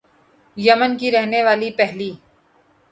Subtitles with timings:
[0.57, 2.11] یمن کی رہنے والی پہلی